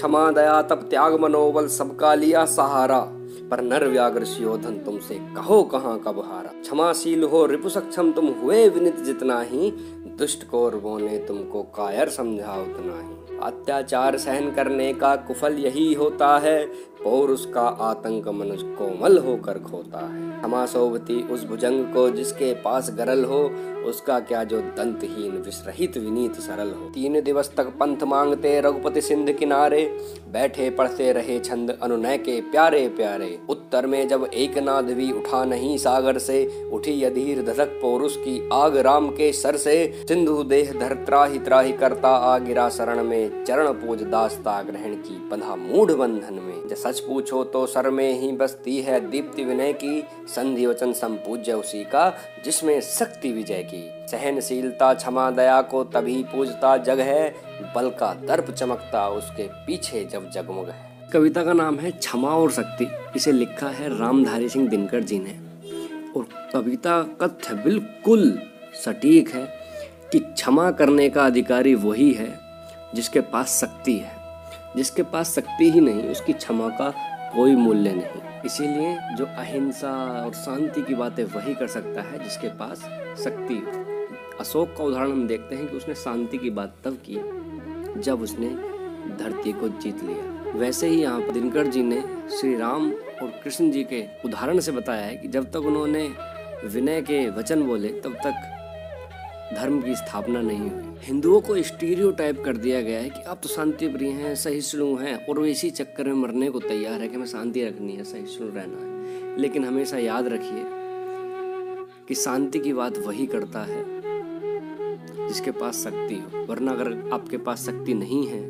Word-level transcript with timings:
क्षमा, 0.00 0.30
दया 0.30 0.62
तब 0.62 0.76
त्याग, 0.76 1.20
मनोबल, 1.20 1.66
सबका 1.66 2.14
लिया 2.14 2.44
सहारा। 2.44 3.00
पर 3.50 3.60
नर 3.60 3.86
व्याग्र 3.86 4.24
सियोधन 4.24 4.74
तुमसे 4.78 5.14
कहो 5.14 5.62
कहाँ 5.62 5.98
कब 5.98 6.18
हारा 6.18 6.60
क्षमाशील 6.60 7.24
हो, 7.24 7.46
रिपु 7.46 7.68
सक्षम, 7.68 8.12
तुम 8.12 8.26
हुए 8.26 8.68
विनित 8.68 8.96
जितना 8.96 9.40
ही। 9.40 9.70
दुष्ट 10.18 10.48
कौरवों 10.48 10.98
ने 10.98 11.18
तुमको 11.18 11.62
कायर 11.62 12.08
समझा 12.08 12.52
उतना 12.52 13.00
ही। 13.02 13.38
अत्याचार 13.42 14.18
सहन 14.18 14.50
करने 14.50 14.94
का 14.94 15.16
कुफल 15.16 15.52
यही 15.52 15.94
होता 15.94 16.38
है। 16.38 16.66
और 17.06 17.30
उसका 17.30 17.60
आतंक 17.60 18.28
मनुष्य 18.28 18.66
कोमल 18.66 19.18
होकर 19.18 19.58
खोता 19.58 19.98
है। 19.98 20.30
क्षमा 20.40 20.64
उस 21.32 21.44
भुजंग 21.44 21.84
को 21.84 22.08
जिसके 22.10 22.52
पास 22.54 22.90
गरल 22.90 23.24
हो, 23.24 23.50
उसका 23.86 24.20
क्या 24.20 24.44
जो 24.44 24.60
दंतहीन 24.60 25.32
विश्रहित 25.32 25.96
विनीत, 25.98 26.34
सरल 26.34 26.70
हो। 26.70 26.90
तीन 26.90 27.20
दिवस 27.20 27.52
तक 27.56 27.66
पंथ 27.66 28.02
मांगते 28.02 28.60
रघुपति 28.60 29.00
सिंध 29.00 29.32
किनारे, 29.32 29.84
बैठे 30.32 30.70
पढ़ते 30.70 31.12
रहे 31.12 31.38
छंद 31.38 31.78
अनुनय 31.82 32.18
के 32.18 32.40
प्यारे 32.40 32.88
प्यारे। 32.88 33.38
उत्तर 33.48 33.86
में 33.86 34.08
जब 34.08 34.30
एक 34.34 34.58
नाद 34.58 34.84
भी 34.84 35.10
उठा 35.12 35.44
नहीं 35.44 35.78
सागर 35.78 36.18
से, 36.18 36.68
उठी 36.72 37.02
अधीर 37.04 37.42
धधक 37.42 37.78
पोरुष 37.82 38.16
की 38.16 38.48
आग 38.52 38.76
राम 38.76 39.08
के 39.08 39.32
सर 39.32 39.56
से। 39.56 40.04
सिंधु 40.08 40.42
देह 40.42 40.72
धर 40.72 40.94
त्राही 40.94 41.38
त्राही 41.38 41.72
करता 41.72 42.08
आ 42.08 42.38
गिरा 42.38 42.68
शरण 42.68 43.04
में, 43.04 43.44
चरण 43.44 43.72
पूज 43.72 44.02
दास्ता 44.02 44.62
ग्रहण 44.62 44.94
की 44.94 45.28
बंधा 45.30 45.56
मूढ़ 45.56 45.92
बंधन 45.92 46.34
में। 46.34 46.68
जब 46.68 46.76
सच 46.90 47.00
पूछो 47.00 47.44
तो 47.44 47.66
सर 47.66 47.90
में 47.90 48.20
ही 48.20 48.32
बसती 48.32 48.82
है 48.82 49.10
दीप्ति 49.10 49.44
विनय 49.44 49.72
की। 49.72 50.04
संधि 50.28 50.66
वचन 50.66 50.92
संपूज्य 50.92 51.52
उसी 51.52 51.84
का, 51.84 52.16
जिसमें 52.44 52.80
शक्ति 52.80 53.32
विजय 53.32 53.62
की। 53.74 54.06
सहनशीलता, 54.08 54.94
क्षमा, 54.94 55.30
दया 55.30 55.62
को 55.62 55.84
तभी 55.84 56.22
पूजता 56.22 56.76
जग 56.76 57.00
है, 57.00 57.34
बल 57.74 57.90
का 57.90 58.14
दर्प 58.14 58.50
चमकता 58.50 59.08
उसके 59.08 59.42
पीछे 59.42 60.04
जब 60.04 60.30
जगमग 60.30 60.68
है। 60.68 61.10
कविता 61.12 61.44
का 61.44 61.52
नाम 61.52 61.78
है 61.78 61.90
क्षमा 61.90 62.28
और 62.28 62.50
शक्ति। 62.50 62.88
इसे 63.16 63.32
लिखा 63.32 63.68
है 63.68 63.98
रामधारी 63.98 64.48
सिंह 64.48 64.68
दिनकर 64.68 65.00
जी 65.00 65.18
ने। 65.18 65.38
और 66.16 66.26
कविता 66.52 67.02
कथ्य 67.02 67.54
बिल्कुल 67.54 68.42
सटीक 68.84 69.30
है 69.30 69.48
कि 70.12 70.18
क्षमा 70.18 70.70
करने 70.70 71.10
का 71.10 71.26
अधिकारी 71.26 71.74
वही 71.74 72.12
है, 72.12 72.40
जिसके 72.94 73.20
पास 73.20 73.60
शक्ति 73.60 73.96
है। 73.96 74.19
जिसके 74.76 75.02
पास 75.02 75.34
शक्ति 75.34 75.70
ही 75.70 75.80
नहीं, 75.80 76.02
उसकी 76.02 76.32
क्षमा 76.32 76.68
का 76.68 76.90
कोई 77.34 77.54
मूल्य 77.56 77.92
नहीं। 77.92 78.42
इसीलिए 78.44 78.96
जो 79.16 79.24
अहिंसा 79.26 79.92
और 80.24 80.32
शांति 80.34 80.82
की 80.82 80.94
बातें 80.94 81.24
वही 81.24 81.54
कर 81.54 81.66
सकता 81.66 82.02
है 82.02 82.22
जिसके 82.24 82.48
पास 82.58 82.80
शक्ति 83.24 83.62
अशोक 84.40 84.74
का 84.78 84.84
उदाहरण 84.84 85.10
हम 85.10 85.26
देखते 85.28 85.54
हैं 85.54 85.66
कि 85.66 85.76
उसने 85.76 85.94
शांति 85.94 86.38
की 86.38 86.50
बात 86.50 86.74
तब 86.84 86.98
की 87.08 88.00
जब 88.00 88.22
उसने 88.22 88.48
धरती 89.16 89.52
को 89.52 89.68
जीत 89.68 90.02
लिया। 90.04 90.52
वैसे 90.52 90.88
ही 90.88 91.00
यहाँ 91.02 91.20
पर 91.20 91.32
दिनकर 91.32 91.66
जी 91.66 91.82
ने 91.82 92.02
श्री 92.30 92.56
राम 92.56 92.90
और 92.90 93.40
कृष्ण 93.44 93.70
जी 93.70 93.82
के 93.84 94.04
उदाहरण 94.24 94.60
से 94.60 94.72
बताया 94.72 95.04
है 95.06 95.16
कि 95.16 95.28
जब 95.28 95.50
तक 95.50 95.66
उन्होंने 95.66 96.08
विनय 96.64 97.00
के 97.02 97.28
वचन 97.30 97.62
बोले, 97.62 97.88
तब 97.88 98.14
तक 98.14 98.56
धर्म 99.54 99.80
की 99.82 99.94
स्थापना 99.96 100.40
नहीं 100.40 100.58
हुई। 100.60 100.82
हिंदुओं 101.00 101.40
को 101.40 101.62
स्टीरियो 101.62 102.10
कर 102.20 102.56
दिया 102.56 102.80
गया 102.80 103.00
है 103.00 103.08
कि 103.10 103.22
आप 103.22 103.40
तो 103.42 103.48
शांति 103.48 103.88
प्रिय 103.88 104.10
हैं, 104.10 104.34
सहिष्णु 104.34 104.94
हैं, 104.96 105.26
और 105.26 105.38
वो 105.38 105.44
इसी 105.44 105.70
चक्कर 105.70 106.06
में 106.06 106.14
मरने 106.14 106.50
को 106.50 106.60
तैयार 106.60 107.00
है 107.00 107.08
कि 107.08 107.14
हमें 107.14 107.26
शांति 107.26 107.64
रखनी 107.64 107.92
है, 107.92 108.04
सहिष्णु 108.04 108.48
रहना 108.48 108.84
है। 108.84 109.38
लेकिन 109.38 109.64
हमेशा 109.64 109.98
याद 109.98 110.28
रखिए 110.28 110.64
कि 112.08 112.14
शांति 112.14 112.58
की 112.58 112.72
बात 112.72 112.98
वही 112.98 113.26
करता 113.26 113.62
है 113.62 113.84
जिसके 115.28 115.50
पास 115.50 115.82
शक्ति 115.84 116.14
हो। 116.14 116.44
वरना 116.44 116.72
अगर 116.72 117.10
आपके 117.12 117.38
पास 117.38 117.66
शक्ति 117.66 117.94
नहीं 117.94 118.26
है 118.26 118.42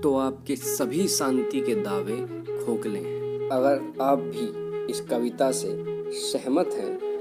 तो 0.00 0.16
आपके 0.18 0.56
सभी 0.56 1.06
शांति 1.08 1.60
के 1.60 1.74
दावे 1.74 2.16
खोखले 2.58 2.98
हैं। 2.98 3.48
अगर 3.50 4.02
आप 4.02 4.18
भी 4.18 4.46
इस 4.92 5.00
कविता 5.00 5.50
से 5.52 5.68
सहमत 6.22 6.70
हैं 6.74 7.13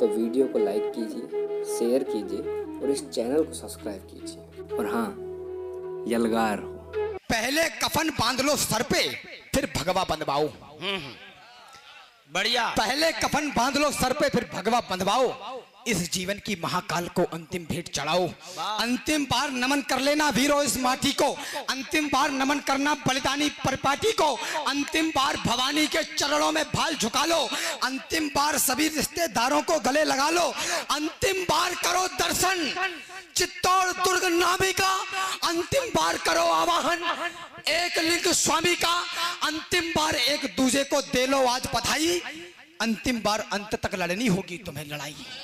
तो 0.00 0.06
वीडियो 0.08 0.46
को 0.46 0.58
लाइक 0.58 0.92
कीजिए 0.94 1.64
शेयर 1.68 2.02
कीजिए 2.02 2.40
और 2.80 2.90
इस 2.90 3.08
चैनल 3.10 3.44
को 3.44 3.52
सब्सक्राइब 3.52 4.08
कीजिए। 4.10 4.76
और 4.76 4.86
हाँ 4.86 5.08
यलगार 6.08 6.58
हो। 6.58 6.72
पहले 7.30 7.68
कफन 7.82 8.10
बाँध 8.10 8.40
लो 8.40 8.56
सर 8.56 8.82
पे 8.82 9.08
फिर 9.54 9.68
भगवा 9.76 10.04
बंधवाओ। 10.04 10.48
बढ़िया। 12.30 12.68
पहले 12.78 13.12
कफन 13.12 13.50
बाँध 13.50 13.76
लो 13.76 13.90
सर 13.92 14.12
पे 14.12 14.28
फिर 14.28 14.48
भगवा 14.54 14.80
बंधवाओ। 14.90 15.28
इस 15.86 16.10
जीवन 16.12 16.38
की 16.46 16.56
महाकाल 16.62 17.08
को 17.08 17.22
अंतिम 17.32 17.64
भेंट 17.64 17.88
चढ़ाओ। 17.88 18.26
अंतिम 18.80 19.24
बार 19.24 19.50
नमन 19.50 19.80
कर 19.80 20.00
लेना 20.00 20.28
वीरो 20.28 20.62
इस 20.62 20.76
माटी 20.76 21.12
को। 21.12 21.30
अंतिम 21.70 22.08
बार 22.08 22.30
नमन 22.30 22.58
करना 22.60 22.94
बलिदानी 23.06 23.48
परिपाटी 23.64 24.12
को। 24.12 24.32
अंतिम 24.68 25.10
बार 25.10 25.36
भवानी 25.36 25.86
के 25.86 26.02
चरणों 26.04 26.50
में 26.52 26.64
भाल 26.64 26.94
झुका 26.94 27.24
लो। 27.24 27.48
अंतिम 27.84 28.28
बार 28.28 28.58
सभी 28.58 28.88
रिश्तेदारों 28.88 29.62
को 29.62 29.78
गले 29.80 30.04
लगा 30.04 30.30
लो। 30.30 30.48
अंतिम 30.90 31.42
बार 31.44 31.74
करो 31.74 32.06
दर्शन। 32.18 32.72
चित्तौड़ 33.36 33.92
दुर्ग 33.92 34.24
नामी 34.32 34.72
का। 34.72 34.92
अंतिम 35.48 35.88
बार 35.90 36.16
करो 36.18 36.44
आवाहन। 36.52 37.04
एक 37.68 37.98
लिंग 37.98 38.32
स्वामी 38.32 38.74
का। 38.76 38.94
अंतिम 39.42 39.92
बार 39.92 40.14
एक 40.14 40.54
दूजे 40.56 40.84
को 40.84 41.00
दे 41.02 41.26
लो 41.26 41.46
आज 41.46 41.68
बधाई। 41.74 42.20
अंतिम 42.80 43.20
बार 43.22 43.40
अंत 43.52 43.74
तक 43.74 43.94
लड़नी 43.94 44.26
होगी 44.26 44.56
तुम्हें 44.58 44.84
लड़ाई। 44.84 45.14